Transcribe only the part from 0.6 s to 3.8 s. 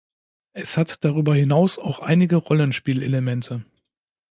hat darüber hinaus auch einige Rollenspiel-Elemente.